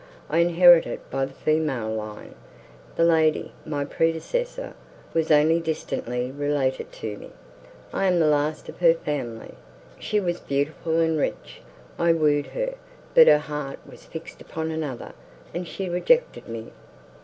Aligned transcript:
I 0.31 0.39
inherit 0.39 0.87
it 0.87 1.11
by 1.11 1.25
the 1.25 1.33
female 1.35 1.91
line. 1.93 2.33
The 2.95 3.03
lady, 3.03 3.53
my 3.67 3.85
predecessor, 3.85 4.73
was 5.13 5.29
only 5.29 5.59
distantly 5.59 6.31
related 6.31 6.91
to 6.93 7.17
me; 7.17 7.29
I 7.93 8.05
am 8.05 8.19
the 8.19 8.25
last 8.25 8.67
of 8.67 8.79
her 8.79 8.95
family. 8.95 9.53
She 9.99 10.19
was 10.19 10.39
beautiful 10.39 10.99
and 10.99 11.19
rich; 11.19 11.61
I 11.99 12.13
wooed 12.13 12.47
her; 12.47 12.73
but 13.13 13.27
her 13.27 13.37
heart 13.37 13.77
was 13.87 14.05
fixed 14.05 14.41
upon 14.41 14.71
another, 14.71 15.13
and 15.53 15.67
she 15.67 15.87
rejected 15.87 16.47
me. 16.47 16.71